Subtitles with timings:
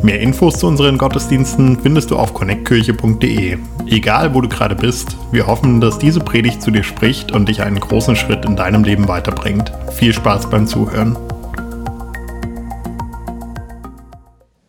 [0.00, 3.58] Mehr Infos zu unseren Gottesdiensten findest du auf connectkirche.de.
[3.88, 7.62] Egal, wo du gerade bist, wir hoffen, dass diese Predigt zu dir spricht und dich
[7.62, 9.72] einen großen Schritt in deinem Leben weiterbringt.
[9.92, 11.16] Viel Spaß beim Zuhören.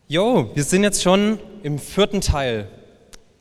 [0.08, 2.68] Jo, wir sind jetzt schon im vierten Teil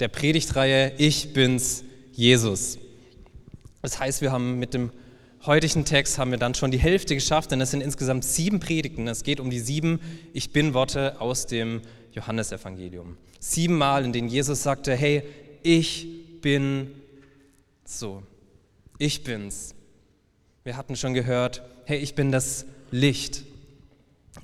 [0.01, 2.79] der Predigtreihe Ich bin's Jesus.
[3.80, 4.91] Das heißt, wir haben mit dem
[5.48, 9.09] heutigen Text haben wir dann schon die Hälfte geschafft, denn es sind insgesamt sieben Predigten.
[9.09, 9.98] Es geht um die sieben
[10.34, 11.80] Ich bin Worte aus dem
[12.12, 13.16] Johannesevangelium.
[13.41, 15.23] Siebenmal, in denen Jesus sagte, hey,
[15.62, 16.07] ich
[16.43, 16.91] bin
[17.83, 18.23] so.
[18.98, 19.74] Ich bin's.
[20.65, 23.45] Wir hatten schon gehört, hey, ich bin das Licht.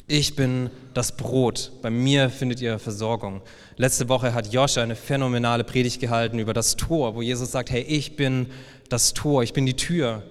[0.07, 1.73] Ich bin das Brot.
[1.83, 3.43] Bei mir findet ihr Versorgung.
[3.77, 7.83] Letzte Woche hat Josh eine phänomenale Predigt gehalten über das Tor, wo Jesus sagt, hey,
[7.83, 8.47] ich bin
[8.89, 10.23] das Tor, ich bin die Tür.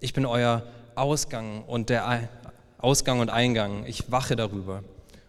[0.00, 0.62] Ich bin euer
[0.94, 2.28] Ausgang und der
[2.78, 3.84] Ausgang und Eingang.
[3.86, 4.84] Ich wache darüber.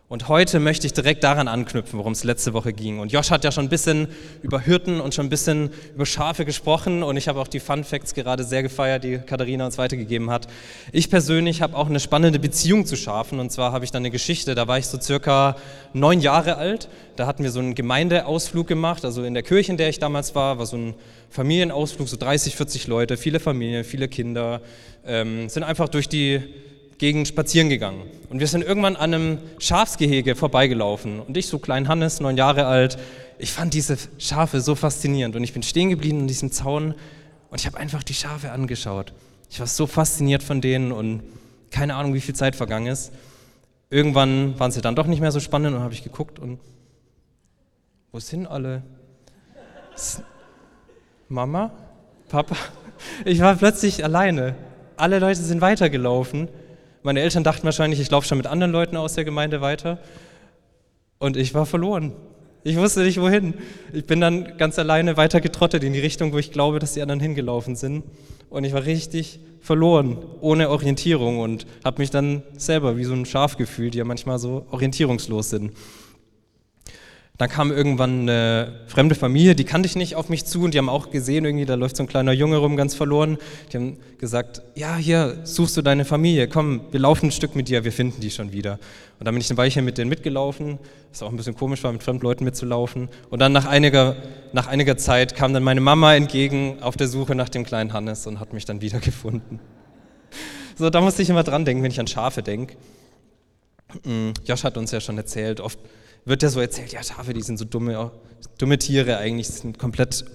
[0.10, 2.98] Und heute möchte ich direkt daran anknüpfen, worum es letzte Woche ging.
[2.98, 4.08] Und Josh hat ja schon ein bisschen
[4.42, 7.04] über Hirten und schon ein bisschen über Schafe gesprochen.
[7.04, 10.48] Und ich habe auch die Fun Facts gerade sehr gefeiert, die Katharina uns weitergegeben hat.
[10.92, 13.40] Ich persönlich habe auch eine spannende Beziehung zu Schafen.
[13.40, 15.56] Und zwar habe ich dann eine Geschichte, da war ich so circa
[15.94, 16.90] neun Jahre alt.
[17.16, 19.06] Da hatten wir so einen Gemeindeausflug gemacht.
[19.06, 20.96] Also in der Kirche, in der ich damals war, war so ein
[21.30, 24.62] Familienausflug, so 30, 40 Leute, viele Familien, viele Kinder.
[25.06, 26.42] Ähm, sind einfach durch die
[27.00, 28.04] Gegend spazieren gegangen.
[28.30, 31.22] Und wir sind irgendwann an einem Schafsgehege vorbeigelaufen.
[31.22, 33.00] Und ich, so klein Hannes, neun Jahre alt,
[33.40, 35.36] ich fand diese Schafe so faszinierend.
[35.36, 36.94] Und ich bin stehen geblieben in diesem Zaun
[37.50, 39.14] und ich habe einfach die Schafe angeschaut.
[39.50, 41.24] Ich war so fasziniert von denen und
[41.72, 43.14] keine Ahnung, wie viel Zeit vergangen ist.
[43.90, 46.60] Irgendwann waren sie dann doch nicht mehr so spannend und habe ich geguckt und
[48.12, 48.84] wo sind alle?
[51.30, 51.72] Mama?
[52.28, 52.56] Papa?
[53.24, 54.56] Ich war plötzlich alleine.
[54.98, 56.50] Alle Leute sind weitergelaufen
[57.04, 60.00] meine Eltern dachten wahrscheinlich, ich laufe schon mit anderen Leuten aus der Gemeinde weiter.
[61.18, 62.14] Und ich war verloren.
[62.64, 63.54] Ich wusste nicht wohin.
[63.94, 67.02] Ich bin dann ganz alleine weiter getrottet in die Richtung, wo ich glaube, dass die
[67.02, 68.04] anderen hingelaufen sind.
[68.50, 73.26] Und ich war richtig verloren, ohne Orientierung und habe mich dann selber wie so ein
[73.26, 75.72] Schaf gefühlt, die ja manchmal so orientierungslos sind.
[77.40, 80.78] Dann kam irgendwann eine fremde Familie, die kannte ich nicht, auf mich zu und die
[80.78, 83.38] haben auch gesehen, irgendwie, da läuft so ein kleiner Junge rum, ganz verloren.
[83.72, 87.70] Die haben gesagt, ja, hier suchst du deine Familie, komm, wir laufen ein Stück mit
[87.70, 88.74] dir, wir finden die schon wieder.
[89.20, 90.80] Und dann bin ich ein Weilchen mit denen mitgelaufen,
[91.12, 93.08] was auch ein bisschen komisch war, mit fremden Leuten mitzulaufen.
[93.30, 94.18] Und dann nach einiger,
[94.52, 98.28] nach einiger Zeit kam dann meine Mama entgegen auf der Suche nach dem kleinen Hannes
[98.28, 99.62] und hat mich dann wiedergefunden.
[100.76, 102.76] So, da musste ich immer dran denken, wenn ich an Schafe denke.
[104.04, 105.80] Mm, Josh hat uns ja schon erzählt, oft
[106.26, 108.12] wird ja so erzählt, ja, Schafe, die sind so dumme,
[108.58, 110.26] dumme Tiere eigentlich, sind komplett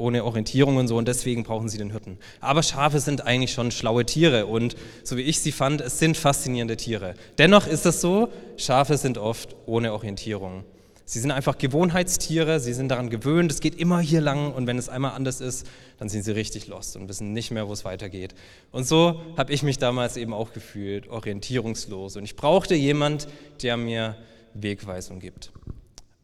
[0.00, 2.18] ohne Orientierung und so und deswegen brauchen sie den Hirten.
[2.40, 4.74] Aber Schafe sind eigentlich schon schlaue Tiere und
[5.04, 7.14] so wie ich sie fand, es sind faszinierende Tiere.
[7.38, 10.64] Dennoch ist es so, Schafe sind oft ohne Orientierung.
[11.04, 14.78] Sie sind einfach Gewohnheitstiere, sie sind daran gewöhnt, es geht immer hier lang und wenn
[14.78, 15.66] es einmal anders ist,
[15.98, 18.34] dann sind sie richtig lost und wissen nicht mehr, wo es weitergeht.
[18.70, 22.16] Und so habe ich mich damals eben auch gefühlt, orientierungslos.
[22.16, 23.26] Und ich brauchte jemand,
[23.60, 24.16] der mir
[24.54, 25.52] Wegweisung gibt.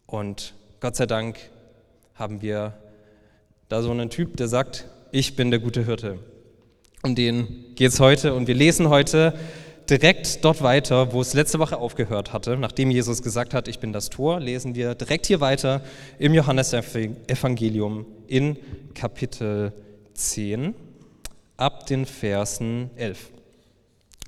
[0.07, 1.39] Und Gott sei Dank
[2.15, 2.75] haben wir
[3.69, 6.19] da so einen Typ, der sagt, ich bin der gute Hirte.
[7.03, 9.35] Um den geht es heute und wir lesen heute
[9.89, 12.57] direkt dort weiter, wo es letzte Woche aufgehört hatte.
[12.57, 15.83] Nachdem Jesus gesagt hat, ich bin das Tor, lesen wir direkt hier weiter
[16.19, 18.57] im Johannesevangelium in
[18.95, 19.73] Kapitel
[20.15, 20.75] 10
[21.57, 23.31] ab den Versen 11.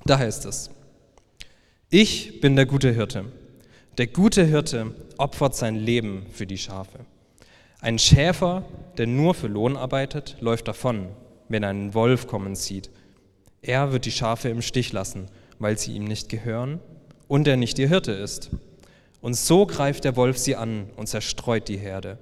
[0.04, 0.70] Da heißt es,
[1.90, 3.24] ich bin der gute Hirte.
[3.98, 7.00] Der gute Hirte opfert sein Leben für die Schafe.
[7.80, 8.64] Ein Schäfer,
[8.96, 11.08] der nur für Lohn arbeitet, läuft davon,
[11.48, 12.90] wenn er einen Wolf kommen sieht.
[13.60, 15.26] Er wird die Schafe im Stich lassen,
[15.58, 16.78] weil sie ihm nicht gehören
[17.26, 18.50] und er nicht ihr Hirte ist.
[19.20, 22.18] Und so greift der Wolf sie an und zerstreut die Herde.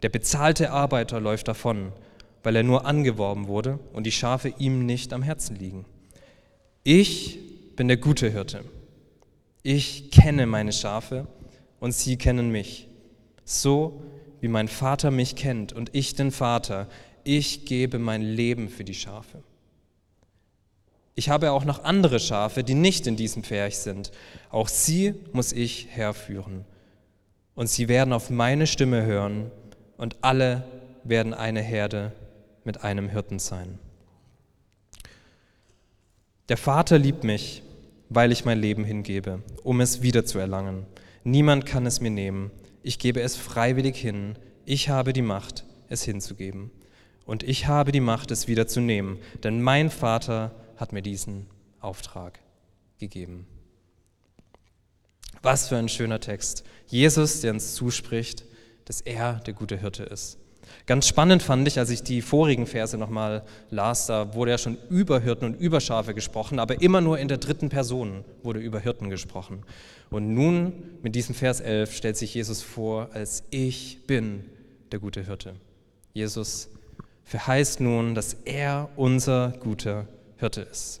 [0.00, 1.92] Der bezahlte Arbeiter läuft davon,
[2.42, 5.84] weil er nur angeworben wurde und die Schafe ihm nicht am Herzen liegen.
[6.82, 7.38] Ich
[7.76, 8.64] bin der gute Hirte.
[9.62, 11.26] Ich kenne meine Schafe
[11.80, 12.88] und sie kennen mich.
[13.44, 14.02] So
[14.40, 16.88] wie mein Vater mich kennt und ich den Vater.
[17.24, 19.42] Ich gebe mein Leben für die Schafe.
[21.14, 24.10] Ich habe auch noch andere Schafe, die nicht in diesem Pferch sind.
[24.48, 26.64] Auch sie muss ich herführen.
[27.54, 29.50] Und sie werden auf meine Stimme hören
[29.98, 30.64] und alle
[31.04, 32.12] werden eine Herde
[32.64, 33.78] mit einem Hirten sein.
[36.48, 37.62] Der Vater liebt mich,
[38.10, 40.84] weil ich mein Leben hingebe, um es wiederzuerlangen.
[41.24, 42.50] Niemand kann es mir nehmen.
[42.82, 44.36] Ich gebe es freiwillig hin.
[44.66, 46.70] Ich habe die Macht, es hinzugeben.
[47.24, 51.46] Und ich habe die Macht, es wieder zu nehmen, denn mein Vater hat mir diesen
[51.78, 52.40] Auftrag
[52.98, 53.46] gegeben.
[55.42, 56.64] Was für ein schöner Text.
[56.86, 58.44] Jesus, der uns zuspricht,
[58.86, 60.38] dass er der gute Hirte ist.
[60.86, 64.76] Ganz spannend fand ich, als ich die vorigen Verse nochmal las, da wurde ja schon
[64.88, 68.80] über Hirten und über Schafe gesprochen, aber immer nur in der dritten Person wurde über
[68.80, 69.62] Hirten gesprochen.
[70.10, 70.72] Und nun
[71.02, 74.44] mit diesem Vers 11 stellt sich Jesus vor, als ich bin
[74.90, 75.54] der gute Hirte.
[76.12, 76.68] Jesus
[77.24, 80.08] verheißt nun, dass er unser guter
[80.38, 81.00] Hirte ist.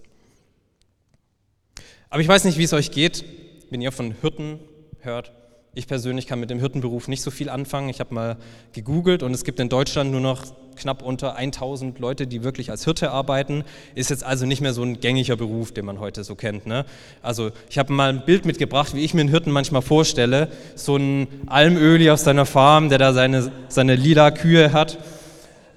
[2.08, 3.24] Aber ich weiß nicht, wie es euch geht,
[3.70, 4.60] wenn ihr von Hirten
[5.00, 5.32] hört.
[5.72, 7.88] Ich persönlich kann mit dem Hirtenberuf nicht so viel anfangen.
[7.88, 8.36] Ich habe mal
[8.72, 10.44] gegoogelt und es gibt in Deutschland nur noch
[10.76, 13.64] knapp unter 1000 Leute, die wirklich als Hirte arbeiten.
[13.94, 16.66] Ist jetzt also nicht mehr so ein gängiger Beruf, den man heute so kennt.
[16.66, 16.84] Ne?
[17.22, 20.50] Also ich habe mal ein Bild mitgebracht, wie ich mir einen Hirten manchmal vorstelle.
[20.74, 24.98] So ein Almöli auf seiner Farm, der da seine, seine lila Kühe hat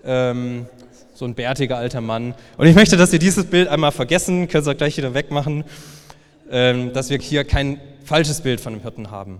[0.03, 0.65] ähm,
[1.13, 2.33] so ein bärtiger alter Mann.
[2.57, 5.63] Und ich möchte, dass ihr dieses Bild einmal vergessen, könnt ihr gleich wieder wegmachen,
[6.49, 9.39] ähm, dass wir hier kein falsches Bild von einem Hirten haben.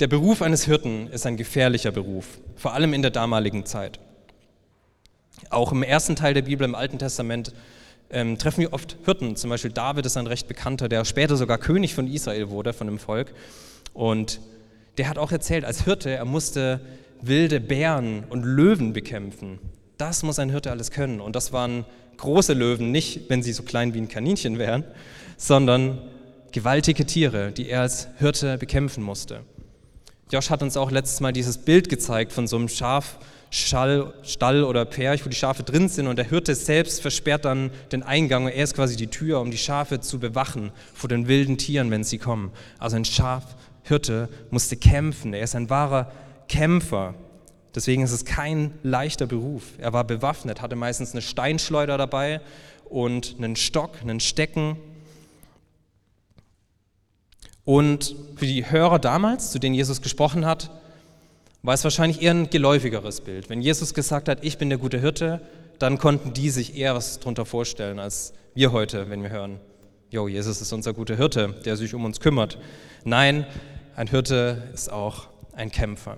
[0.00, 3.98] Der Beruf eines Hirten ist ein gefährlicher Beruf, vor allem in der damaligen Zeit.
[5.50, 7.52] Auch im ersten Teil der Bibel, im Alten Testament,
[8.10, 9.34] ähm, treffen wir oft Hirten.
[9.34, 12.86] Zum Beispiel David ist ein recht bekannter, der später sogar König von Israel wurde, von
[12.86, 13.34] dem Volk.
[13.92, 14.40] Und
[14.98, 16.80] der hat auch erzählt, als Hirte, er musste
[17.20, 19.58] wilde Bären und Löwen bekämpfen.
[19.96, 21.20] Das muss ein Hirte alles können.
[21.20, 21.84] Und das waren
[22.18, 24.84] große Löwen, nicht wenn sie so klein wie ein Kaninchen wären,
[25.36, 25.98] sondern
[26.52, 29.40] gewaltige Tiere, die er als Hirte bekämpfen musste.
[30.30, 34.84] Josh hat uns auch letztes Mal dieses Bild gezeigt von so einem Schafstall Stall oder
[34.84, 38.50] Pärch, wo die Schafe drin sind und der Hirte selbst versperrt dann den Eingang und
[38.50, 42.04] er ist quasi die Tür, um die Schafe zu bewachen vor den wilden Tieren, wenn
[42.04, 42.52] sie kommen.
[42.78, 46.12] Also ein Schafhirte musste kämpfen, er ist ein wahrer
[46.48, 47.14] Kämpfer.
[47.74, 49.62] Deswegen ist es kein leichter Beruf.
[49.78, 52.42] Er war bewaffnet, hatte meistens eine Steinschleuder dabei
[52.84, 54.76] und einen Stock, einen Stecken.
[57.68, 60.70] Und für die Hörer damals, zu denen Jesus gesprochen hat,
[61.60, 63.50] war es wahrscheinlich eher ein geläufigeres Bild.
[63.50, 65.42] Wenn Jesus gesagt hat, ich bin der gute Hirte,
[65.78, 69.60] dann konnten die sich eher was darunter vorstellen, als wir heute, wenn wir hören,
[70.08, 72.56] Jo, Jesus ist unser guter Hirte, der sich um uns kümmert.
[73.04, 73.44] Nein,
[73.94, 76.16] ein Hirte ist auch ein Kämpfer.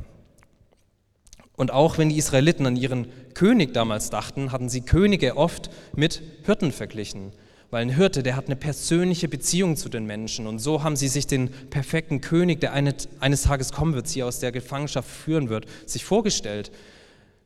[1.57, 6.23] Und auch wenn die Israeliten an ihren König damals dachten, hatten sie Könige oft mit
[6.45, 7.33] Hirten verglichen.
[7.71, 10.47] Weil ein Hirte, der hat eine persönliche Beziehung zu den Menschen.
[10.49, 14.41] Und so haben sie sich den perfekten König, der eines Tages kommen wird, sie aus
[14.41, 16.73] der Gefangenschaft führen wird, sich vorgestellt.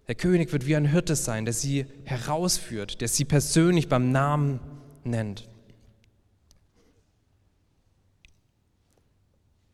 [0.08, 4.60] Der König wird wie ein Hirte sein, der sie herausführt, der sie persönlich beim Namen
[5.02, 5.46] nennt.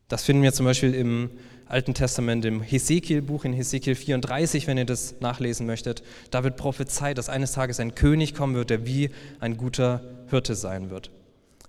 [0.08, 1.30] Das finden wir zum Beispiel im
[1.70, 6.02] Alten Testament, im Hesekiel-Buch, in Hesekiel 34, wenn ihr das nachlesen möchtet,
[6.32, 10.56] da wird prophezeit, dass eines Tages ein König kommen wird, der wie ein guter Hirte
[10.56, 11.12] sein wird.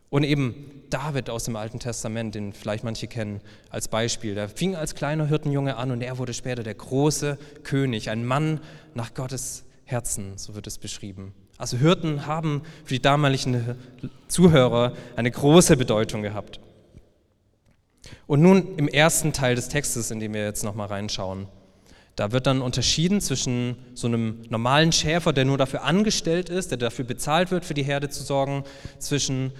[0.09, 4.75] Und eben David aus dem Alten Testament, den vielleicht manche kennen als Beispiel, der fing
[4.75, 8.59] als kleiner Hirtenjunge an und er wurde später der große König, ein Mann
[8.95, 11.31] nach Gottes Herzen, so wird es beschrieben.
[11.59, 13.75] Also Hirten haben für die damaligen
[14.27, 16.59] Zuhörer eine große Bedeutung gehabt.
[18.27, 21.47] Und nun im ersten Teil des Textes, in dem wir jetzt nochmal reinschauen,
[22.15, 26.77] da wird dann unterschieden zwischen so einem normalen Schäfer, der nur dafür angestellt ist, der
[26.77, 28.63] dafür bezahlt wird, für die Herde zu sorgen,
[28.99, 29.51] zwischen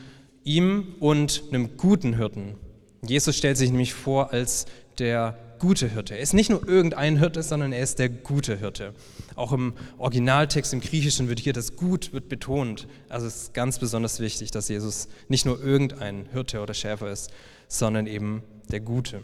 [0.43, 2.55] ihm und einem guten Hirten.
[3.03, 4.65] Jesus stellt sich nämlich vor als
[4.99, 6.15] der gute Hirte.
[6.15, 8.93] Er ist nicht nur irgendein Hirte, sondern er ist der gute Hirte.
[9.35, 12.87] Auch im Originaltext im Griechischen wird hier das Gut wird betont.
[13.09, 17.31] Also es ist ganz besonders wichtig, dass Jesus nicht nur irgendein Hirte oder Schäfer ist,
[17.71, 19.21] sondern eben der Gute.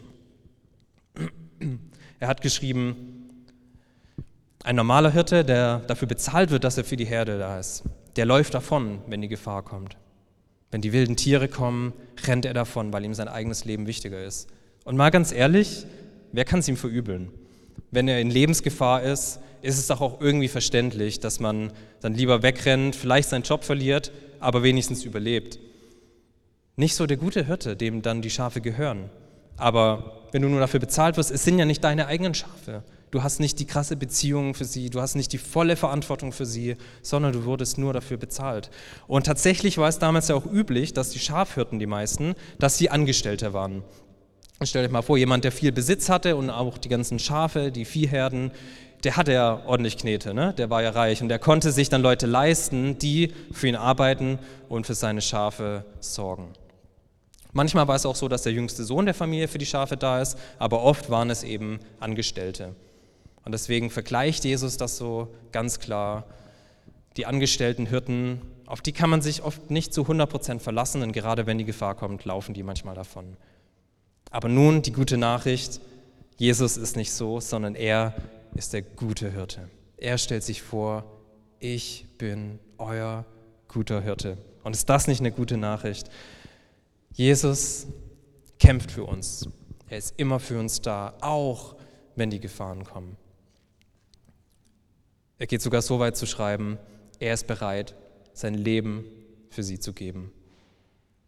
[2.18, 3.28] Er hat geschrieben,
[4.64, 7.84] ein normaler Hirte, der dafür bezahlt wird, dass er für die Herde da ist,
[8.16, 9.98] der läuft davon, wenn die Gefahr kommt.
[10.70, 11.92] Wenn die wilden Tiere kommen,
[12.26, 14.48] rennt er davon, weil ihm sein eigenes Leben wichtiger ist.
[14.84, 15.84] Und mal ganz ehrlich,
[16.32, 17.30] wer kann es ihm verübeln?
[17.90, 22.42] Wenn er in Lebensgefahr ist, ist es doch auch irgendwie verständlich, dass man dann lieber
[22.42, 25.58] wegrennt, vielleicht seinen Job verliert, aber wenigstens überlebt.
[26.78, 29.10] Nicht so der gute Hirte, dem dann die Schafe gehören.
[29.56, 32.84] Aber wenn du nur dafür bezahlt wirst, es sind ja nicht deine eigenen Schafe.
[33.10, 36.46] Du hast nicht die krasse Beziehung für sie, du hast nicht die volle Verantwortung für
[36.46, 38.70] sie, sondern du wurdest nur dafür bezahlt.
[39.08, 42.90] Und tatsächlich war es damals ja auch üblich, dass die Schafhirten, die meisten, dass sie
[42.90, 43.82] Angestellte waren.
[44.62, 47.86] Stell dir mal vor, jemand, der viel Besitz hatte und auch die ganzen Schafe, die
[47.86, 48.52] Viehherden,
[49.02, 50.54] der hatte ja ordentlich Knete, ne?
[50.56, 54.38] der war ja reich und der konnte sich dann Leute leisten, die für ihn arbeiten
[54.68, 56.52] und für seine Schafe sorgen.
[57.58, 60.22] Manchmal war es auch so, dass der jüngste Sohn der Familie für die Schafe da
[60.22, 62.76] ist, aber oft waren es eben Angestellte.
[63.44, 66.22] Und deswegen vergleicht Jesus das so ganz klar.
[67.16, 71.46] Die angestellten Hirten, auf die kann man sich oft nicht zu 100% verlassen, und gerade
[71.48, 73.36] wenn die Gefahr kommt, laufen die manchmal davon.
[74.30, 75.80] Aber nun die gute Nachricht,
[76.36, 78.14] Jesus ist nicht so, sondern er
[78.54, 79.68] ist der gute Hirte.
[79.96, 81.02] Er stellt sich vor,
[81.58, 83.24] ich bin euer
[83.66, 84.38] guter Hirte.
[84.62, 86.08] Und ist das nicht eine gute Nachricht?
[87.18, 87.88] Jesus
[88.60, 89.48] kämpft für uns.
[89.88, 91.74] Er ist immer für uns da, auch
[92.14, 93.16] wenn die Gefahren kommen.
[95.36, 96.78] Er geht sogar so weit zu schreiben,
[97.18, 97.96] er ist bereit,
[98.34, 99.04] sein Leben
[99.50, 100.30] für sie zu geben.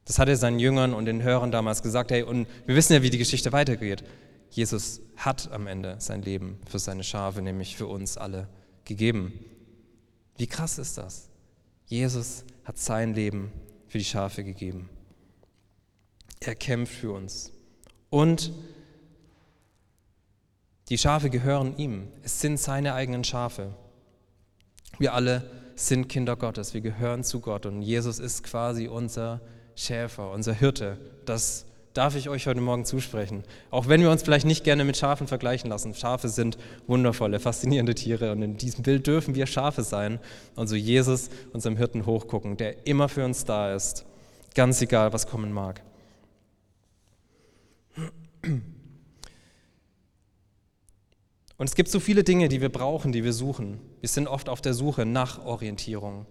[0.04, 2.12] Das hat er seinen Jüngern und den Hörern damals gesagt.
[2.12, 4.04] Hey, und wir wissen ja, wie die Geschichte weitergeht.
[4.50, 8.48] Jesus hat am Ende sein Leben für seine Schafe, nämlich für uns alle,
[8.84, 9.44] gegeben.
[10.36, 11.30] Wie krass ist das?
[11.86, 13.50] Jesus hat sein Leben
[13.88, 14.88] für die Schafe gegeben.
[16.42, 17.52] Er kämpft für uns.
[18.08, 18.52] Und
[20.88, 22.08] die Schafe gehören ihm.
[22.22, 23.74] Es sind seine eigenen Schafe.
[24.98, 26.72] Wir alle sind Kinder Gottes.
[26.72, 27.66] Wir gehören zu Gott.
[27.66, 29.42] Und Jesus ist quasi unser
[29.76, 30.98] Schäfer, unser Hirte.
[31.26, 33.44] Das darf ich euch heute Morgen zusprechen.
[33.70, 35.94] Auch wenn wir uns vielleicht nicht gerne mit Schafen vergleichen lassen.
[35.94, 36.56] Schafe sind
[36.86, 40.20] wundervolle, faszinierende Tiere und in diesem Bild dürfen wir Schafe sein
[40.56, 44.06] und so Jesus, unserem Hirten, hochgucken, der immer für uns da ist,
[44.54, 45.82] ganz egal, was kommen mag.
[48.42, 48.62] Und
[51.68, 53.80] es gibt so viele Dinge, die wir brauchen, die wir suchen.
[54.00, 56.26] Wir sind oft auf der Suche nach Orientierung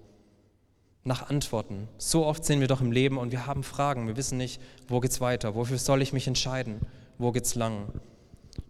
[1.03, 1.87] nach Antworten.
[1.97, 4.07] So oft sind wir doch im Leben und wir haben Fragen.
[4.07, 5.55] Wir wissen nicht, wo geht's weiter?
[5.55, 6.79] Wofür soll ich mich entscheiden?
[7.17, 7.87] Wo geht's lang?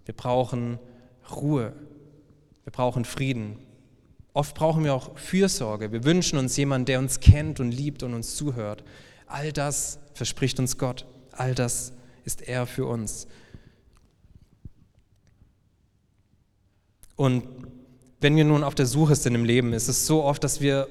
[0.05, 0.79] Wir brauchen
[1.31, 1.73] Ruhe.
[2.63, 3.57] Wir brauchen Frieden.
[4.33, 5.91] Oft brauchen wir auch Fürsorge.
[5.91, 8.83] Wir wünschen uns jemanden, der uns kennt und liebt und uns zuhört.
[9.25, 11.05] All das verspricht uns Gott.
[11.31, 11.93] All das
[12.25, 13.27] ist er für uns.
[17.15, 17.43] Und
[18.21, 20.87] wenn wir nun auf der Suche sind im Leben, ist es so oft, dass wir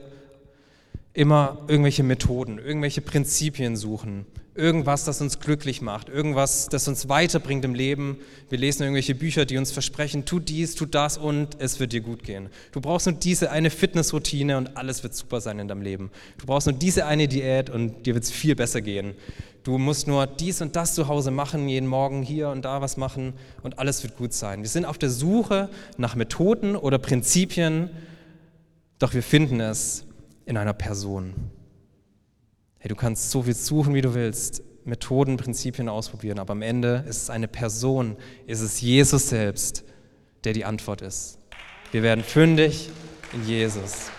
[1.12, 4.26] immer irgendwelche Methoden, irgendwelche Prinzipien suchen,
[4.58, 8.18] irgendwas, das uns glücklich macht, irgendwas, das uns weiterbringt im Leben.
[8.50, 12.00] Wir lesen irgendwelche Bücher, die uns versprechen, tu dies, tu das und es wird dir
[12.00, 12.50] gut gehen.
[12.72, 16.10] Du brauchst nur diese eine Fitnessroutine und alles wird super sein in deinem Leben.
[16.38, 19.14] Du brauchst nur diese eine Diät und dir wird es viel besser gehen.
[19.62, 22.96] Du musst nur dies und das zu Hause machen, jeden Morgen hier und da was
[22.96, 24.62] machen und alles wird gut sein.
[24.62, 27.90] Wir sind auf der Suche nach Methoden oder Prinzipien,
[28.98, 30.04] doch wir finden es
[30.46, 31.34] in einer Person.
[32.78, 37.04] Hey, du kannst so viel suchen, wie du willst, Methoden, Prinzipien ausprobieren, aber am Ende
[37.08, 38.16] ist es eine Person,
[38.46, 39.84] ist es Jesus selbst,
[40.44, 41.38] der die Antwort ist.
[41.90, 42.90] Wir werden fündig
[43.32, 44.10] in Jesus.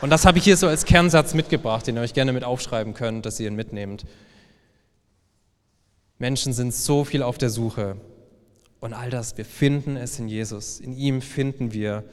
[0.00, 2.94] Und das habe ich hier so als Kernsatz mitgebracht, den ihr euch gerne mit aufschreiben
[2.94, 4.04] könnt, dass ihr ihn mitnehmt.
[6.18, 7.96] Menschen sind so viel auf der Suche.
[8.80, 10.80] Und all das, wir finden es in Jesus.
[10.80, 12.04] In ihm finden wir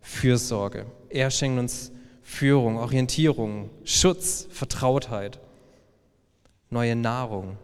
[0.00, 0.86] Fürsorge.
[1.10, 1.92] Er schenkt uns
[2.28, 5.40] Führung, Orientierung, Schutz, Vertrautheit,
[6.68, 7.56] neue Nahrung.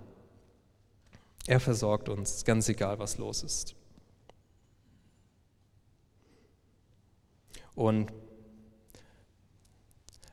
[1.47, 3.77] Er versorgt uns, ganz egal, was los ist.
[7.75, 8.11] Und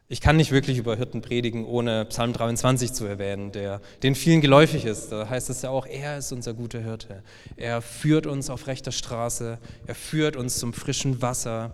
[0.08, 4.40] ich kann nicht wirklich über Hirten predigen, ohne Psalm 23 zu erwähnen, der den vielen
[4.40, 5.12] geläufig ist.
[5.12, 7.22] Da heißt es ja auch, er ist unser guter Hirte.
[7.58, 11.74] Er führt uns auf rechter Straße, er führt uns zum frischen Wasser,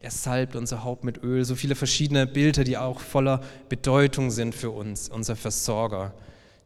[0.00, 1.44] er salbt unser Haupt mit Öl.
[1.44, 6.12] So viele verschiedene Bilder, die auch voller Bedeutung sind für uns, unser Versorger,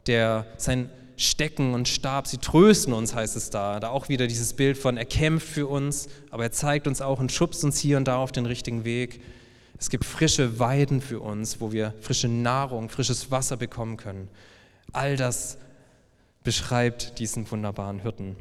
[0.07, 3.81] der sein Stecken und Stab, sie trösten uns, heißt es da.
[3.81, 7.19] Da auch wieder dieses Bild von, er kämpft für uns, aber er zeigt uns auch
[7.19, 9.21] und schubst uns hier und da auf den richtigen Weg.
[9.77, 14.29] Es gibt frische Weiden für uns, wo wir frische Nahrung, frisches Wasser bekommen können.
[14.93, 15.57] All das
[16.43, 18.37] beschreibt diesen wunderbaren Hirten.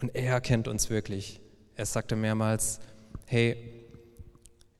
[0.00, 1.40] Und er kennt uns wirklich.
[1.76, 2.80] Er sagte mehrmals,
[3.26, 3.56] hey,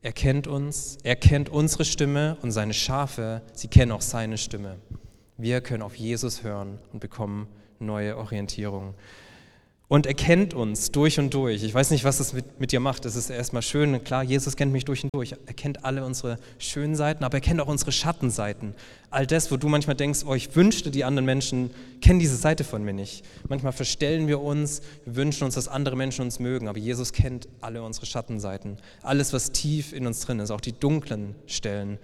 [0.00, 4.78] er kennt uns, er kennt unsere Stimme und seine Schafe, sie kennen auch seine Stimme.
[5.36, 7.48] Wir können auf Jesus hören und bekommen
[7.78, 8.94] neue Orientierung
[9.88, 11.62] und er kennt uns durch und durch.
[11.62, 13.04] Ich weiß nicht, was das mit, mit dir macht.
[13.04, 14.02] Das ist erstmal schön.
[14.02, 15.32] Klar, Jesus kennt mich durch und durch.
[15.46, 18.74] Er kennt alle unsere schönen Seiten, aber er kennt auch unsere Schattenseiten.
[19.10, 22.64] All das, wo du manchmal denkst, oh, ich wünschte, die anderen Menschen kennen diese Seite
[22.64, 23.24] von mir nicht.
[23.48, 27.46] Manchmal verstellen wir uns, wir wünschen uns, dass andere Menschen uns mögen, aber Jesus kennt
[27.60, 28.78] alle unsere Schattenseiten.
[29.02, 31.98] Alles, was tief in uns drin ist, auch die dunklen Stellen.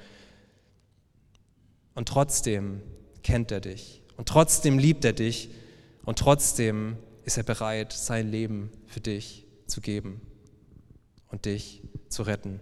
[1.97, 2.81] Und trotzdem
[3.25, 4.03] kennt er dich.
[4.17, 5.51] Und trotzdem liebt er dich.
[6.05, 10.21] Und trotzdem ist er bereit, sein Leben für dich zu geben
[11.29, 12.61] und dich zu retten.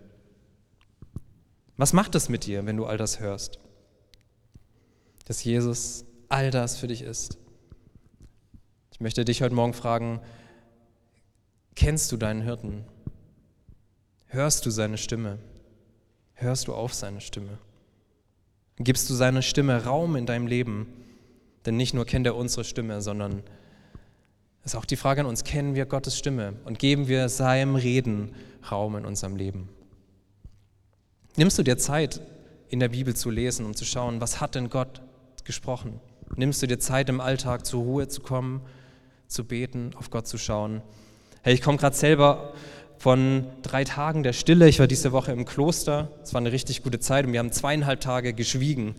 [1.76, 3.58] Was macht es mit dir, wenn du all das hörst?
[5.24, 7.38] Dass Jesus all das für dich ist.
[8.92, 10.20] Ich möchte dich heute Morgen fragen,
[11.74, 12.84] kennst du deinen Hirten?
[14.26, 15.38] Hörst du seine Stimme?
[16.34, 17.58] Hörst du auf seine Stimme?
[18.76, 20.86] Gibst du seine Stimme Raum in deinem Leben?
[21.66, 23.42] Denn nicht nur kennt er unsere Stimme, sondern
[24.64, 28.34] ist auch die Frage an uns, kennen wir Gottes Stimme und geben wir seinem Reden
[28.70, 29.68] Raum in unserem Leben?
[31.36, 32.20] Nimmst du dir Zeit,
[32.68, 35.02] in der Bibel zu lesen, um zu schauen, was hat denn Gott
[35.44, 36.00] gesprochen?
[36.36, 38.60] Nimmst du dir Zeit im Alltag zur Ruhe zu kommen,
[39.26, 40.82] zu beten, auf Gott zu schauen?
[41.42, 42.52] Hey, ich komme gerade selber
[42.98, 44.68] von drei Tagen der Stille.
[44.68, 46.10] Ich war diese Woche im Kloster.
[46.22, 48.94] Es war eine richtig gute Zeit und wir haben zweieinhalb Tage geschwiegen.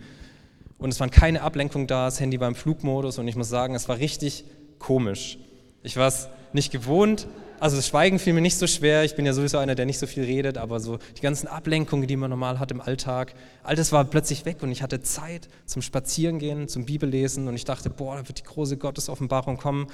[0.77, 3.75] Und es waren keine Ablenkung da, das Handy war im Flugmodus und ich muss sagen,
[3.75, 4.43] es war richtig
[4.79, 5.37] komisch.
[5.83, 7.27] Ich war es nicht gewohnt,
[7.61, 9.03] also das Schweigen fiel mir nicht so schwer.
[9.03, 12.07] Ich bin ja sowieso einer, der nicht so viel redet, aber so die ganzen Ablenkungen,
[12.07, 15.47] die man normal hat im Alltag, all das war plötzlich weg und ich hatte Zeit
[15.67, 19.85] zum Spazierengehen, zum Bibellesen und ich dachte, boah, da wird die große Gottesoffenbarung kommen.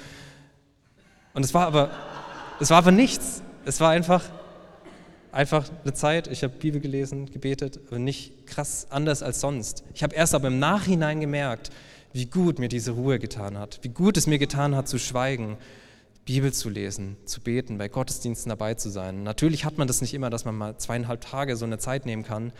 [1.34, 1.90] Und es war aber,
[2.58, 3.42] es war aber nichts.
[3.66, 4.24] Es war einfach,
[5.30, 6.26] einfach eine Zeit.
[6.28, 9.84] Ich habe Bibel gelesen, gebetet, aber nicht krass anders als sonst.
[9.92, 11.68] Ich habe erst aber im Nachhinein gemerkt,
[12.12, 15.58] wie gut mir diese Ruhe getan hat, wie gut es mir getan hat zu schweigen
[16.24, 19.22] Bibel zu lesen, zu beten, bei Gottesdiensten dabei zu sein.
[19.22, 22.22] Natürlich hat man das nicht immer, dass man mal zweieinhalb Tage so eine Zeit nehmen
[22.22, 22.52] kann,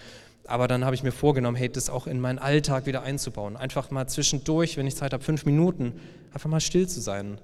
[0.47, 3.59] aber dann habe ich mir vorgenommen, hey, das auch in meinen Alltag wieder einzubauen.
[3.59, 6.01] Einfach mal zwischendurch, wenn ich Zeit habe, fünf Minuten,
[6.33, 7.39] einfach mal still zu sein.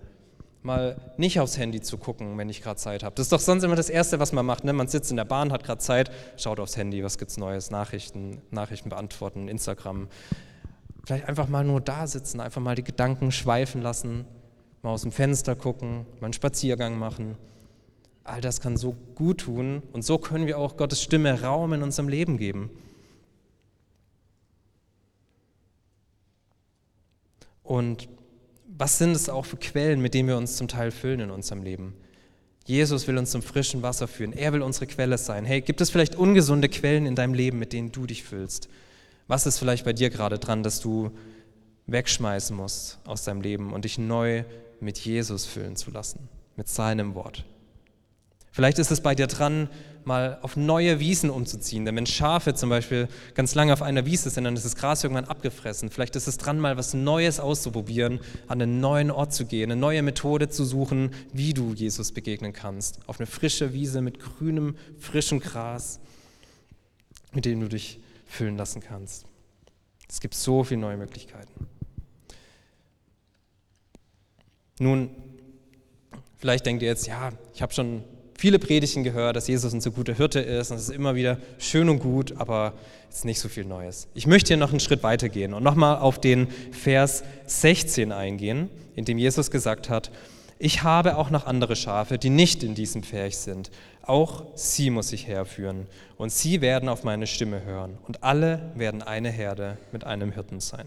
[0.62, 3.14] Mal nicht aufs Handy zu gucken, wenn ich gerade Zeit habe.
[3.14, 4.64] Das ist doch sonst immer das Erste, was man macht.
[4.64, 4.72] Ne?
[4.72, 7.70] Man sitzt in der Bahn, hat gerade Zeit, schaut aufs Handy, was gibt es Neues,
[7.70, 10.08] Nachrichten, Nachrichten beantworten, Instagram.
[11.04, 14.24] Vielleicht einfach mal nur da sitzen, einfach mal die Gedanken schweifen lassen,
[14.82, 17.36] mal aus dem Fenster gucken, mal einen Spaziergang machen.
[18.22, 21.82] All das kann so gut tun und so können wir auch Gottes Stimme Raum in
[21.82, 22.70] unserem Leben geben.
[27.62, 28.08] Und
[28.66, 31.62] was sind es auch für Quellen, mit denen wir uns zum Teil füllen in unserem
[31.62, 31.94] Leben?
[32.66, 34.32] Jesus will uns zum frischen Wasser führen.
[34.32, 35.44] Er will unsere Quelle sein.
[35.44, 38.68] Hey, gibt es vielleicht ungesunde Quellen in deinem Leben, mit denen du dich füllst?
[39.26, 41.10] Was ist vielleicht bei dir gerade dran, dass du
[41.86, 44.44] wegschmeißen musst aus deinem Leben und dich neu
[44.80, 47.44] mit Jesus füllen zu lassen, mit seinem Wort.
[48.52, 49.68] Vielleicht ist es bei dir dran,
[50.04, 51.84] mal auf neue Wiesen umzuziehen.
[51.84, 55.02] Denn wenn Schafe zum Beispiel ganz lange auf einer Wiese sind, dann ist das Gras
[55.02, 55.90] irgendwann abgefressen.
[55.90, 59.80] Vielleicht ist es dran, mal was Neues auszuprobieren, an einen neuen Ort zu gehen, eine
[59.80, 63.00] neue Methode zu suchen, wie du Jesus begegnen kannst.
[63.08, 65.98] Auf eine frische Wiese mit grünem, frischem Gras,
[67.32, 67.98] mit dem du dich
[68.34, 69.24] füllen lassen kannst.
[70.08, 71.68] Es gibt so viele neue Möglichkeiten.
[74.78, 75.10] Nun,
[76.36, 78.04] vielleicht denkt ihr jetzt, ja, ich habe schon
[78.36, 81.38] viele Predigten gehört, dass Jesus ein so guter Hirte ist und es ist immer wieder
[81.58, 82.74] schön und gut, aber
[83.08, 84.08] es ist nicht so viel Neues.
[84.14, 88.68] Ich möchte hier noch einen Schritt weiter gehen und nochmal auf den Vers 16 eingehen,
[88.96, 90.10] in dem Jesus gesagt hat,
[90.64, 93.70] ich habe auch noch andere Schafe, die nicht in diesem Pferch sind.
[94.00, 99.02] Auch sie muss ich herführen und sie werden auf meine Stimme hören und alle werden
[99.02, 100.86] eine Herde mit einem Hirten sein.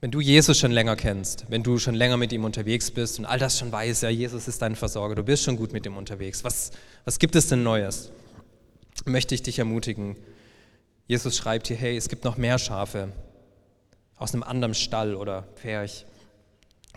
[0.00, 3.26] Wenn du Jesus schon länger kennst, wenn du schon länger mit ihm unterwegs bist und
[3.26, 5.98] all das schon weißt, ja, Jesus ist dein Versorger, du bist schon gut mit ihm
[5.98, 6.70] unterwegs, was,
[7.04, 8.12] was gibt es denn Neues?
[9.04, 10.16] Möchte ich dich ermutigen.
[11.06, 13.12] Jesus schreibt hier, hey, es gibt noch mehr Schafe
[14.16, 16.06] aus einem anderen Stall oder Pferch.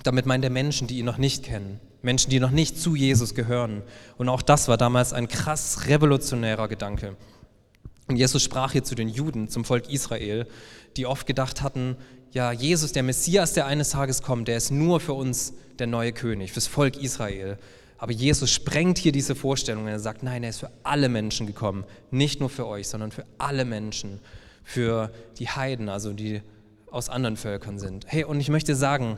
[0.03, 3.35] Damit meint er Menschen, die ihn noch nicht kennen, Menschen, die noch nicht zu Jesus
[3.35, 3.81] gehören.
[4.17, 7.17] Und auch das war damals ein krass revolutionärer Gedanke.
[8.07, 10.47] Und Jesus sprach hier zu den Juden, zum Volk Israel,
[10.95, 11.97] die oft gedacht hatten,
[12.31, 16.13] ja, Jesus, der Messias, der eines Tages kommt, der ist nur für uns der neue
[16.13, 17.57] König, fürs Volk Israel.
[17.97, 21.47] Aber Jesus sprengt hier diese Vorstellung und er sagt, nein, er ist für alle Menschen
[21.47, 24.19] gekommen, nicht nur für euch, sondern für alle Menschen,
[24.63, 26.41] für die Heiden, also die
[26.91, 28.05] aus anderen Völkern sind.
[28.07, 29.17] Hey, und ich möchte sagen,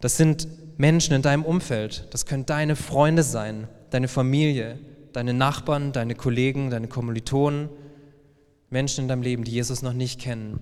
[0.00, 4.78] das sind Menschen in deinem Umfeld, das können deine Freunde sein, deine Familie,
[5.12, 7.68] deine Nachbarn, deine Kollegen, deine Kommilitonen,
[8.70, 10.60] Menschen in deinem Leben, die Jesus noch nicht kennen.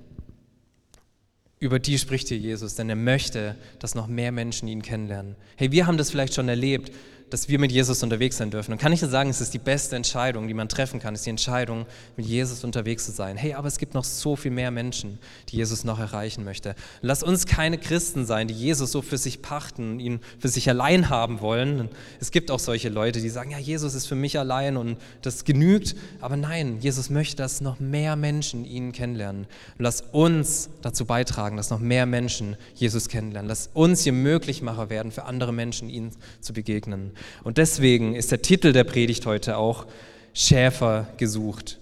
[1.61, 5.37] Über die spricht hier Jesus, denn er möchte, dass noch mehr Menschen ihn kennenlernen.
[5.57, 6.91] Hey, wir haben das vielleicht schon erlebt,
[7.31, 8.73] dass wir mit Jesus unterwegs sein dürfen.
[8.73, 11.25] Und kann ich dir sagen, es ist die beste Entscheidung, die man treffen kann, ist
[11.25, 13.37] die Entscheidung, mit Jesus unterwegs zu sein.
[13.37, 16.75] Hey, aber es gibt noch so viel mehr Menschen, die Jesus noch erreichen möchte.
[17.01, 21.09] Lass uns keine Christen sein, die Jesus so für sich pachten, ihn für sich allein
[21.09, 21.89] haben wollen.
[22.21, 25.45] Es gibt auch solche Leute, die sagen, ja, Jesus ist für mich allein und das
[25.45, 25.95] genügt.
[26.21, 29.47] Aber nein, Jesus möchte, dass noch mehr Menschen ihn kennenlernen.
[29.79, 33.49] Lass uns dazu beitragen, dass noch mehr Menschen Jesus kennenlernen.
[33.49, 37.13] Lass uns hier Möglichmacher werden für andere Menschen, ihnen zu begegnen.
[37.45, 39.87] Und deswegen ist der Titel der Predigt heute auch
[40.35, 41.79] Schäfer gesucht.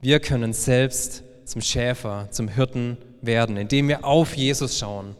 [0.00, 5.14] Wir können selbst zum Schäfer, zum Hirten werden, indem wir auf Jesus schauen.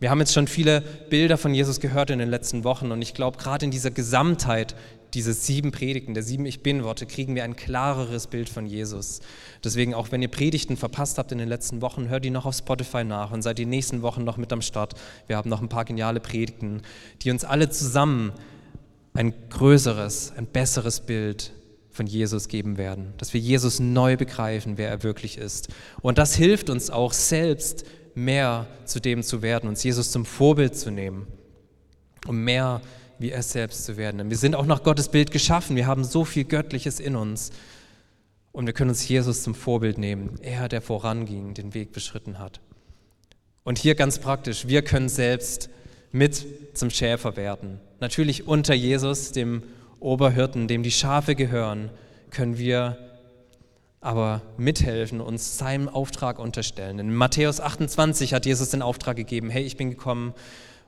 [0.00, 3.14] Wir haben jetzt schon viele Bilder von Jesus gehört in den letzten Wochen und ich
[3.14, 4.74] glaube, gerade in dieser Gesamtheit
[5.14, 9.20] diese sieben Predigten, der sieben Ich Bin-Worte, kriegen wir ein klareres Bild von Jesus.
[9.62, 12.56] Deswegen, auch wenn ihr Predigten verpasst habt in den letzten Wochen, hört die noch auf
[12.56, 14.94] Spotify nach und seid die nächsten Wochen noch mit am Start.
[15.26, 16.82] Wir haben noch ein paar geniale Predigten,
[17.22, 18.32] die uns alle zusammen
[19.14, 21.52] ein größeres, ein besseres Bild
[21.90, 25.68] von Jesus geben werden, dass wir Jesus neu begreifen, wer er wirklich ist.
[26.00, 30.76] Und das hilft uns auch selbst mehr zu dem zu werden, uns Jesus zum Vorbild
[30.76, 31.26] zu nehmen,
[32.26, 32.80] um mehr
[33.18, 34.18] wie er selbst zu werden.
[34.18, 37.50] Denn wir sind auch nach Gottes Bild geschaffen, wir haben so viel Göttliches in uns
[38.52, 42.60] und wir können uns Jesus zum Vorbild nehmen, er, der voranging, den Weg beschritten hat.
[43.64, 45.70] Und hier ganz praktisch, wir können selbst
[46.12, 47.80] mit zum Schäfer werden.
[48.00, 49.62] Natürlich unter Jesus, dem
[49.98, 51.90] Oberhirten, dem die Schafe gehören,
[52.30, 52.96] können wir
[54.00, 56.98] aber mithelfen, uns seinem Auftrag unterstellen.
[56.98, 60.34] In Matthäus 28 hat Jesus den Auftrag gegeben, hey, ich bin gekommen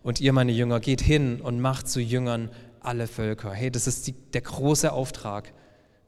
[0.03, 3.53] und ihr, meine Jünger, geht hin und macht zu Jüngern alle Völker.
[3.53, 5.53] Hey, das ist die, der große Auftrag,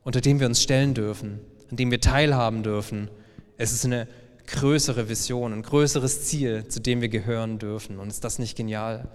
[0.02, 3.08] unter dem wir uns stellen dürfen, an dem wir teilhaben dürfen.
[3.56, 4.08] Es ist eine
[4.46, 7.98] größere Vision, ein größeres Ziel, zu dem wir gehören dürfen.
[7.98, 9.08] Und ist das nicht genial?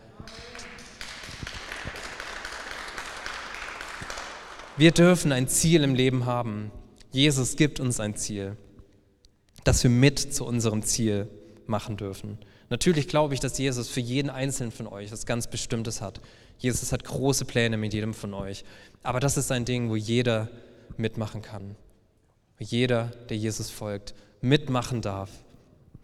[4.78, 6.72] Wir dürfen ein Ziel im Leben haben.
[7.12, 8.56] Jesus gibt uns ein Ziel,
[9.64, 11.28] das wir mit zu unserem Ziel
[11.68, 12.38] machen dürfen.
[12.70, 16.22] Natürlich glaube ich, dass Jesus für jeden Einzelnen von euch was ganz Bestimmtes hat.
[16.58, 18.64] Jesus hat große Pläne mit jedem von euch.
[19.04, 20.50] Aber das ist ein Ding, wo jeder
[20.96, 21.76] mitmachen kann.
[22.60, 25.30] Jeder, der Jesus folgt, mitmachen darf.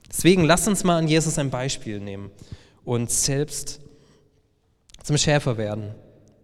[0.10, 2.32] Deswegen lasst uns mal an Jesus ein Beispiel nehmen
[2.86, 3.82] und selbst
[5.04, 5.94] zum Schäfer werden.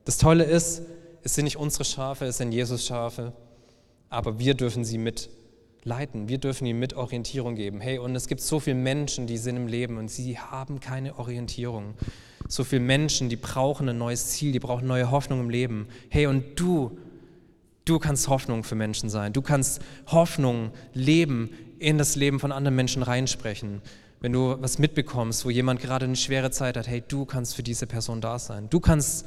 [0.05, 0.81] Das Tolle ist,
[1.23, 3.33] es sind nicht unsere Schafe, es sind Jesus Schafe,
[4.09, 5.29] aber wir dürfen sie mit
[5.83, 7.81] leiten, wir dürfen ihnen mit Orientierung geben.
[7.81, 11.17] Hey, und es gibt so viele Menschen, die sind im Leben und sie haben keine
[11.17, 11.95] Orientierung.
[12.47, 15.87] So viele Menschen, die brauchen ein neues Ziel, die brauchen neue Hoffnung im Leben.
[16.09, 16.97] Hey, und du,
[17.85, 19.33] du kannst Hoffnung für Menschen sein.
[19.33, 21.49] Du kannst Hoffnung, Leben
[21.83, 23.81] in das Leben von anderen Menschen reinsprechen.
[24.21, 27.63] Wenn du was mitbekommst, wo jemand gerade eine schwere Zeit hat, hey, du kannst für
[27.63, 28.69] diese Person da sein.
[28.69, 29.25] Du kannst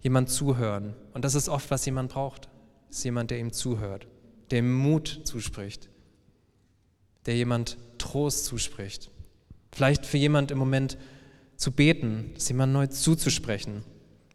[0.00, 0.94] jemand zuhören.
[1.14, 2.48] Und das ist oft, was jemand braucht.
[2.88, 4.06] Das ist jemand, der ihm zuhört,
[4.52, 5.88] der ihm Mut zuspricht,
[7.26, 9.10] der jemand Trost zuspricht.
[9.72, 10.96] Vielleicht für jemand im Moment
[11.56, 13.82] zu beten, das jemand neu zuzusprechen.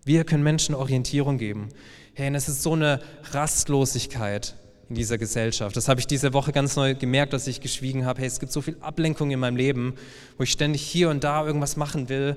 [0.03, 1.69] Wir können Menschen Orientierung geben.
[2.13, 4.55] Hey, und es ist so eine Rastlosigkeit
[4.89, 5.75] in dieser Gesellschaft.
[5.75, 8.21] Das habe ich diese Woche ganz neu gemerkt, dass ich geschwiegen habe.
[8.21, 9.95] Hey, es gibt so viel Ablenkung in meinem Leben,
[10.37, 12.35] wo ich ständig hier und da irgendwas machen will.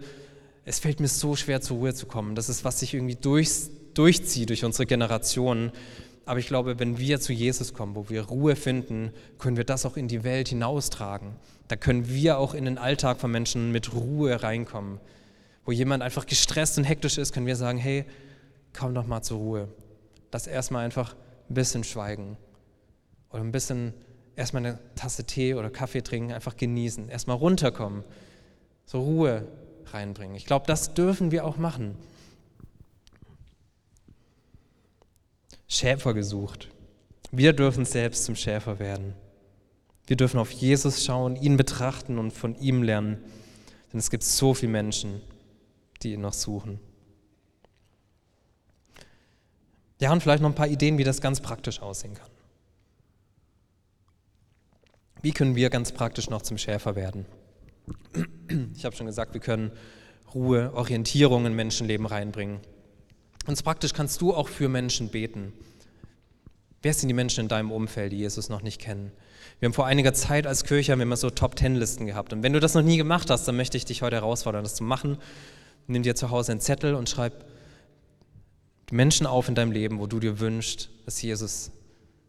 [0.65, 2.35] Es fällt mir so schwer, zur Ruhe zu kommen.
[2.35, 3.51] Das ist, was sich irgendwie durch,
[3.95, 5.73] durchzieht durch unsere Generation.
[6.25, 9.87] Aber ich glaube, wenn wir zu Jesus kommen, wo wir Ruhe finden, können wir das
[9.87, 11.37] auch in die Welt hinaustragen.
[11.69, 15.01] Da können wir auch in den Alltag von Menschen mit Ruhe reinkommen.
[15.65, 18.05] Wo jemand einfach gestresst und hektisch ist, können wir sagen, hey,
[18.79, 19.69] komm doch mal zur Ruhe.
[20.33, 21.15] Lass erstmal einfach
[21.49, 22.37] ein bisschen schweigen
[23.31, 23.95] oder ein bisschen
[24.37, 28.05] erstmal eine Tasse Tee oder Kaffee trinken, einfach genießen, erstmal runterkommen,
[28.87, 29.47] so Ruhe
[29.87, 30.37] reinbringen.
[30.37, 31.97] Ich glaube, das dürfen wir auch machen.
[35.67, 36.71] Schäfer gesucht.
[37.31, 39.15] Wir dürfen selbst zum Schäfer werden.
[40.07, 43.19] Wir dürfen auf Jesus schauen, ihn betrachten und von ihm lernen.
[43.93, 45.21] Denn es gibt so viele Menschen,
[46.03, 46.81] die ihn noch suchen.
[50.01, 52.31] Ja, und vielleicht noch ein paar Ideen, wie das ganz praktisch aussehen kann.
[55.21, 57.27] Wie können wir ganz praktisch noch zum Schäfer werden?
[58.77, 59.73] Ich habe schon gesagt, wir können
[60.35, 62.61] Ruhe, Orientierung in Menschenleben reinbringen.
[63.47, 65.53] Ganz praktisch kannst du auch für Menschen beten.
[66.83, 69.11] Wer sind die Menschen in deinem Umfeld, die Jesus noch nicht kennen?
[69.59, 72.33] Wir haben vor einiger Zeit als Kirche haben wir immer so Top-Ten-Listen gehabt.
[72.33, 74.77] Und wenn du das noch nie gemacht hast, dann möchte ich dich heute herausfordern, das
[74.77, 75.19] zu machen.
[75.89, 77.47] Nimm dir zu Hause einen Zettel und schreib
[78.91, 81.71] Menschen auf in deinem Leben, wo du dir wünschst, dass Jesus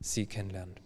[0.02, 0.82] sie kennenlernt.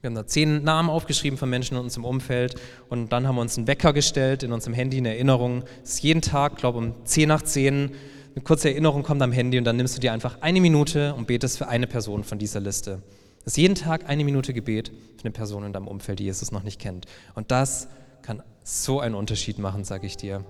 [0.00, 2.54] Wir haben da zehn Namen aufgeschrieben von Menschen in unserem Umfeld
[2.88, 5.64] und dann haben wir uns einen Wecker gestellt in unserem Handy, eine Erinnerung.
[5.84, 7.90] Es ist jeden Tag, glaube um 10 nach 10 eine
[8.34, 11.26] eine kurze Erinnerung kommt am Handy und dann nimmst du dir einfach eine Minute und
[11.26, 13.02] betest für eine Person von dieser Liste.
[13.44, 16.52] Das ist jeden Tag eine Minute Gebet für eine Person in deinem Umfeld, die Jesus
[16.52, 17.06] noch nicht kennt.
[17.34, 17.88] Und das
[18.22, 20.44] kann so einen Unterschied machen, sage ich dir.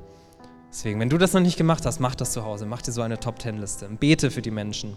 [0.71, 2.65] Deswegen, wenn du das noch nicht gemacht hast, mach das zu Hause.
[2.65, 3.89] Mach dir so eine Top-10-Liste.
[3.89, 4.97] Bete für die Menschen.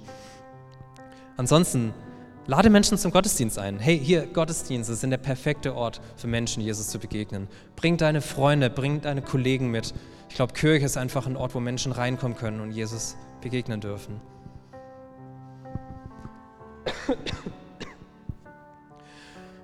[1.35, 1.93] Ansonsten,
[2.45, 3.79] lade Menschen zum Gottesdienst ein.
[3.79, 7.47] Hey, hier, Gottesdienste sind der perfekte Ort für Menschen, Jesus zu begegnen.
[7.75, 9.95] Bring deine Freunde, bring deine Kollegen mit.
[10.29, 14.21] Ich glaube, Kirche ist einfach ein Ort, wo Menschen reinkommen können und Jesus begegnen dürfen.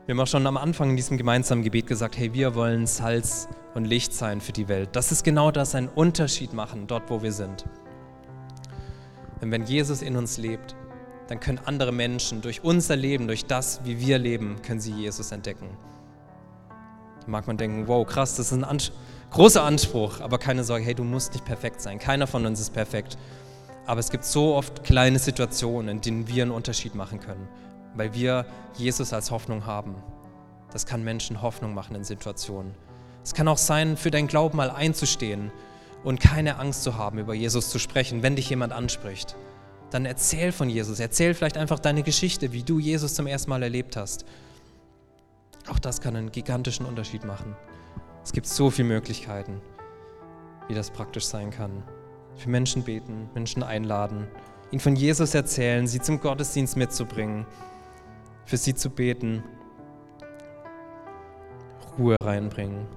[0.09, 3.47] Wir haben auch schon am Anfang in diesem gemeinsamen Gebet gesagt, hey, wir wollen Salz
[3.75, 4.89] und Licht sein für die Welt.
[4.93, 7.63] Das ist genau das, einen Unterschied machen dort, wo wir sind.
[9.39, 10.75] Denn wenn Jesus in uns lebt,
[11.27, 15.31] dann können andere Menschen durch unser Leben, durch das, wie wir leben, können sie Jesus
[15.31, 15.77] entdecken.
[17.21, 18.91] Da mag man denken, wow, krass, das ist ein Ans
[19.29, 21.99] großer Anspruch, aber keine Sorge, hey, du musst nicht perfekt sein.
[21.99, 23.15] Keiner von uns ist perfekt.
[23.85, 27.47] Aber es gibt so oft kleine Situationen, in denen wir einen Unterschied machen können,
[27.95, 28.45] weil wir
[28.77, 29.95] Jesus als Hoffnung haben.
[30.71, 32.73] Das kann Menschen Hoffnung machen in Situationen.
[33.23, 35.51] Es kann auch sein, für deinen Glauben mal einzustehen
[36.03, 39.35] und keine Angst zu haben, über Jesus zu sprechen, wenn dich jemand anspricht.
[39.91, 40.99] Dann erzähl von Jesus.
[40.99, 44.25] Erzähl vielleicht einfach deine Geschichte, wie du Jesus zum ersten Mal erlebt hast.
[45.67, 47.55] Auch das kann einen gigantischen Unterschied machen.
[48.23, 49.61] Es gibt so viele Möglichkeiten,
[50.67, 51.83] wie das praktisch sein kann.
[52.35, 54.27] Für Menschen beten, Menschen einladen,
[54.71, 57.45] ihnen von Jesus erzählen, sie zum Gottesdienst mitzubringen,
[58.49, 59.43] für sie zu beten,
[61.99, 62.87] Ruhe reinbringen,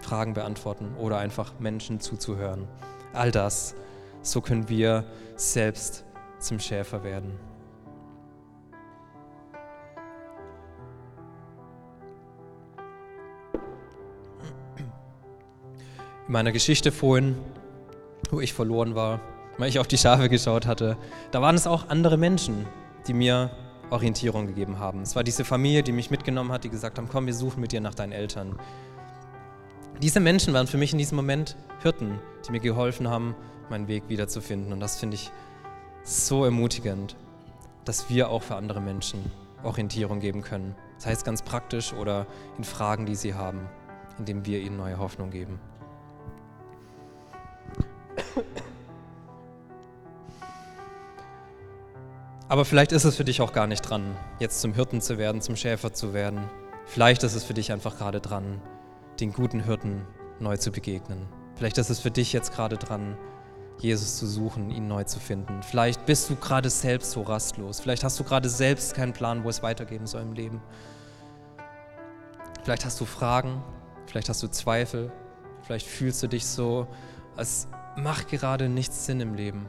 [0.00, 2.66] Fragen beantworten oder einfach Menschen zuzuhören.
[3.12, 3.74] All das,
[4.22, 5.04] so können wir
[5.36, 6.06] selbst
[6.38, 7.38] zum Schäfer werden.
[16.26, 17.36] In meiner Geschichte vorhin,
[18.30, 19.20] wo ich verloren war,
[19.58, 20.96] weil ich auf die Schafe geschaut hatte,
[21.30, 22.66] da waren es auch andere Menschen,
[23.06, 23.50] die mir
[23.90, 25.02] Orientierung gegeben haben.
[25.02, 27.72] Es war diese Familie, die mich mitgenommen hat, die gesagt haben, komm, wir suchen mit
[27.72, 28.58] dir nach deinen Eltern.
[30.02, 33.34] Diese Menschen waren für mich in diesem Moment Hirten, die mir geholfen haben,
[33.70, 34.72] meinen Weg wiederzufinden.
[34.72, 35.30] Und das finde ich
[36.04, 37.16] so ermutigend,
[37.84, 39.20] dass wir auch für andere Menschen
[39.62, 40.74] Orientierung geben können.
[40.96, 42.26] Das heißt ganz praktisch oder
[42.58, 43.68] in Fragen, die sie haben,
[44.18, 45.58] indem wir ihnen neue Hoffnung geben.
[52.48, 55.40] Aber vielleicht ist es für dich auch gar nicht dran, jetzt zum Hirten zu werden,
[55.40, 56.48] zum Schäfer zu werden.
[56.84, 58.62] Vielleicht ist es für dich einfach gerade dran,
[59.18, 60.06] den guten Hirten
[60.38, 61.26] neu zu begegnen.
[61.56, 63.16] Vielleicht ist es für dich jetzt gerade dran,
[63.78, 65.60] Jesus zu suchen, ihn neu zu finden.
[65.64, 67.80] Vielleicht bist du gerade selbst so rastlos.
[67.80, 70.62] Vielleicht hast du gerade selbst keinen Plan, wo es weitergehen soll im Leben.
[72.62, 73.60] Vielleicht hast du Fragen,
[74.06, 75.10] vielleicht hast du Zweifel,
[75.62, 76.86] vielleicht fühlst du dich so,
[77.36, 79.66] als macht gerade nichts Sinn im Leben.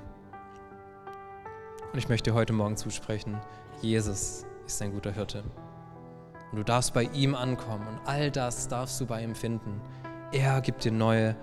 [1.97, 3.41] Und ich möchte dir heute Morgen zusprechen,
[3.81, 5.43] Jesus ist ein guter Hirte.
[6.51, 9.81] Und du darfst bei ihm ankommen und all das darfst du bei ihm finden.
[10.31, 11.36] Er gibt dir neue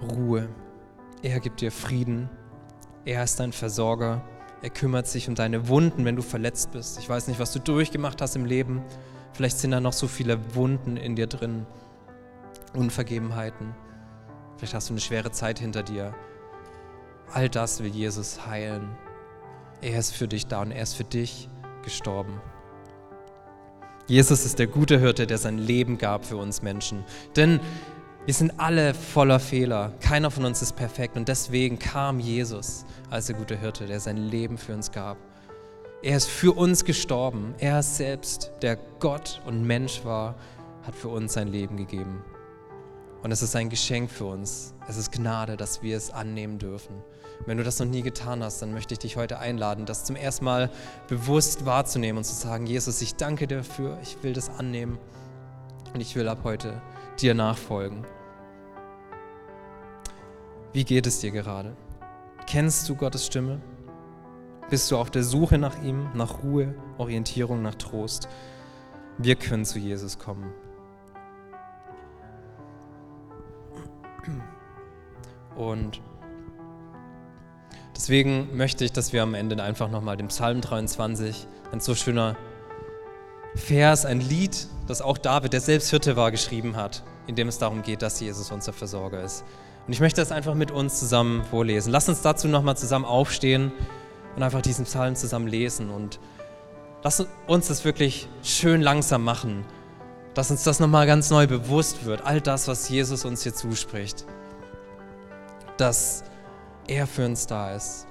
[0.00, 0.48] Ruhe.
[1.22, 2.30] Er gibt dir Frieden.
[3.04, 4.22] Er ist dein Versorger.
[4.62, 7.00] Er kümmert sich um deine Wunden, wenn du verletzt bist.
[7.00, 8.84] Ich weiß nicht, was du durchgemacht hast im Leben.
[9.32, 11.66] Vielleicht sind da noch so viele Wunden in dir drin.
[12.74, 13.74] Unvergebenheiten.
[14.56, 16.14] Vielleicht hast du eine schwere Zeit hinter dir.
[17.32, 18.96] All das will Jesus heilen.
[19.82, 21.48] Er ist für dich da und er ist für dich
[21.82, 22.40] gestorben.
[24.06, 27.04] Jesus ist der gute Hirte, der sein Leben gab für uns Menschen.
[27.36, 27.60] Denn
[28.26, 29.92] wir sind alle voller Fehler.
[30.00, 31.16] Keiner von uns ist perfekt.
[31.16, 35.16] Und deswegen kam Jesus als der gute Hirte, der sein Leben für uns gab.
[36.02, 37.54] Er ist für uns gestorben.
[37.58, 40.34] Er selbst, der Gott und Mensch war,
[40.82, 42.22] hat für uns sein Leben gegeben.
[43.22, 44.74] Und es ist ein Geschenk für uns.
[44.88, 46.94] Es ist Gnade, dass wir es annehmen dürfen.
[47.46, 50.16] Wenn du das noch nie getan hast, dann möchte ich dich heute einladen, das zum
[50.16, 50.70] ersten Mal
[51.08, 54.98] bewusst wahrzunehmen und zu sagen, Jesus, ich danke dir dafür, ich will das annehmen
[55.94, 56.80] und ich will ab heute
[57.18, 58.04] dir nachfolgen.
[60.72, 61.76] Wie geht es dir gerade?
[62.46, 63.60] Kennst du Gottes Stimme?
[64.68, 68.28] Bist du auf der Suche nach ihm, nach Ruhe, Orientierung, nach Trost?
[69.18, 70.52] Wir können zu Jesus kommen.
[75.56, 76.00] Und
[78.00, 82.34] deswegen möchte ich, dass wir am Ende einfach nochmal den Psalm 23, ein so schöner
[83.54, 87.58] Vers, ein Lied, das auch David, der selbst Hirte war, geschrieben hat, in dem es
[87.58, 89.44] darum geht, dass Jesus unser Versorger ist.
[89.86, 91.92] Und ich möchte das einfach mit uns zusammen vorlesen.
[91.92, 93.70] Lass uns dazu nochmal zusammen aufstehen
[94.34, 96.20] und einfach diesen Psalm zusammen lesen und
[97.02, 99.66] lass uns das wirklich schön langsam machen,
[100.32, 104.24] dass uns das nochmal ganz neu bewusst wird, all das, was Jesus uns hier zuspricht
[105.80, 106.24] dass
[106.86, 108.06] er für uns da ist.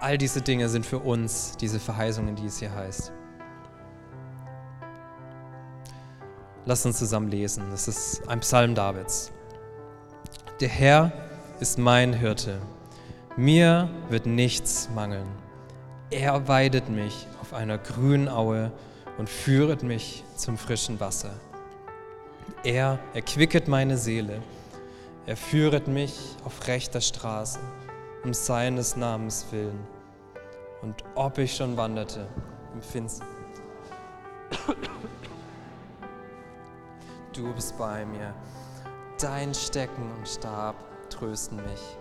[0.00, 3.12] All diese Dinge sind für uns, diese Verheißungen, die es hier heißt.
[6.64, 7.64] Lass uns zusammen lesen.
[7.70, 9.32] Das ist ein Psalm Davids.
[10.60, 11.12] Der Herr
[11.58, 12.60] ist mein Hirte.
[13.36, 15.26] Mir wird nichts mangeln.
[16.10, 18.72] Er weidet mich auf einer grünen Aue
[19.18, 21.30] und führet mich zum frischen Wasser.
[22.64, 24.42] Er erquicket meine Seele.
[25.26, 27.58] Er führet mich auf rechter Straße,
[28.24, 29.86] um seines Namens willen.
[30.82, 32.26] Und ob ich schon wanderte
[32.74, 33.28] im Finstern.
[37.32, 38.34] Du bist bei mir.
[39.20, 40.74] Dein Stecken und Stab
[41.10, 41.96] trösten mich.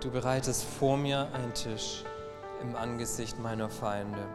[0.00, 2.04] Du bereitest vor mir einen Tisch
[2.60, 4.26] im Angesicht meiner Feinde.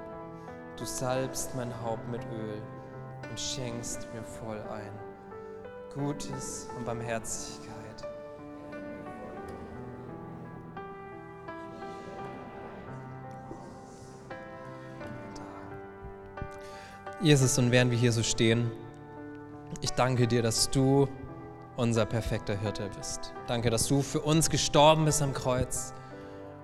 [0.78, 2.62] Du salbst mein Haupt mit Öl
[3.30, 4.92] und schenkst mir voll ein.
[5.94, 7.83] Gutes und Barmherzigkeit.
[17.22, 18.72] Jesus, und während wir hier so stehen,
[19.82, 21.08] ich danke dir, dass du
[21.78, 23.34] unser perfekter Hirte bist.
[23.48, 25.94] Danke, dass du für uns gestorben bist am Kreuz,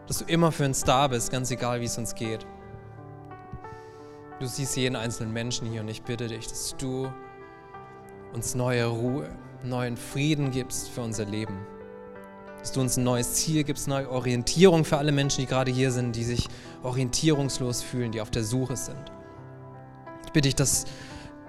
[0.07, 2.45] dass du immer für uns da bist, ganz egal, wie es uns geht.
[4.39, 7.11] Du siehst jeden einzelnen Menschen hier und ich bitte dich, dass du
[8.33, 9.29] uns neue Ruhe,
[9.63, 11.57] neuen Frieden gibst für unser Leben.
[12.59, 15.91] Dass du uns ein neues Ziel gibst, neue Orientierung für alle Menschen, die gerade hier
[15.91, 16.47] sind, die sich
[16.83, 19.11] orientierungslos fühlen, die auf der Suche sind.
[20.29, 20.85] Ich bitte dich, dass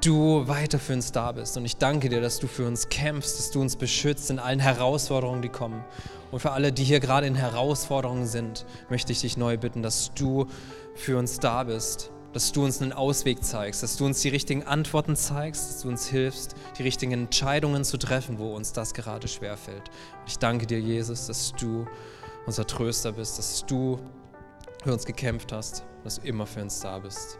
[0.03, 1.55] du weiter für uns da bist.
[1.59, 4.59] Und ich danke dir, dass du für uns kämpfst, dass du uns beschützt in allen
[4.59, 5.85] Herausforderungen, die kommen.
[6.31, 10.14] Und für alle, die hier gerade in Herausforderungen sind, möchte ich dich neu bitten, dass
[10.14, 10.47] du
[10.95, 14.62] für uns da bist, dass du uns einen Ausweg zeigst, dass du uns die richtigen
[14.62, 19.29] Antworten zeigst, dass du uns hilfst, die richtigen Entscheidungen zu treffen, wo uns das gerade
[19.29, 19.90] schwerfällt.
[20.27, 21.87] Ich danke dir, Jesus, dass du
[22.47, 24.01] unser Tröster bist, dass du
[24.83, 27.39] für uns gekämpft hast, dass du immer für uns da bist.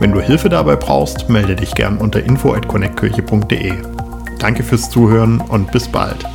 [0.00, 3.72] Wenn du Hilfe dabei brauchst, melde dich gern unter info@connectkirche.de.
[4.38, 6.26] Danke fürs Zuhören und bis bald.